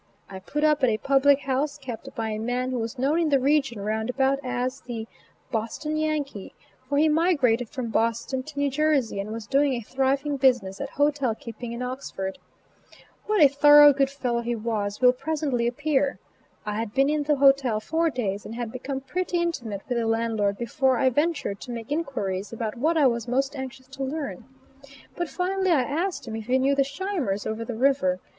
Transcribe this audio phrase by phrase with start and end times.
[0.31, 3.29] I "put up" at a public house kept by a man who was known in
[3.29, 5.05] the region round about as the
[5.51, 6.55] "Boston Yankee,"
[6.89, 10.89] for he migrated from Boston to New Jersey and was doing a thriving business at
[10.89, 12.39] hotel keeping in Oxford.
[13.27, 16.17] What a thorough good fellow he was will presently appear.
[16.65, 20.07] I had been in the hotel four days and had become pretty intimate with the
[20.07, 24.45] landlord before I ventured to make inquiries about what I was most anxious to learn;
[25.15, 28.19] but finally I asked him if he knew the Scheimers over the river?